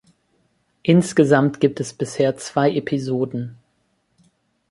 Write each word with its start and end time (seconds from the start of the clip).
Insgesamt 0.81 1.59
gibt 1.59 1.79
es 1.79 1.93
bisher 1.93 2.35
zwei 2.35 2.71
Episoden. 2.75 3.59